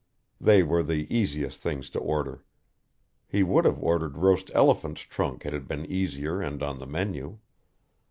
They 0.39 0.63
were 0.63 0.81
the 0.81 1.05
easiest 1.15 1.59
things 1.59 1.87
to 1.91 1.99
order. 1.99 2.43
He 3.27 3.43
would 3.43 3.65
have 3.65 3.77
ordered 3.77 4.17
roast 4.17 4.49
elephant's 4.55 5.01
trunk 5.01 5.43
had 5.43 5.53
it 5.53 5.67
been 5.67 5.85
easier 5.85 6.41
and 6.41 6.63
on 6.63 6.79
the 6.79 6.87
menu. 6.87 7.37